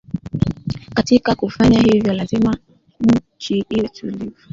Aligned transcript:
Katika 0.93 1.35
kufanya 1.35 1.79
hivyo 1.79 2.13
lazima 2.13 2.57
nchi 2.99 3.65
iwe 3.69 3.87
tulivu 3.87 4.35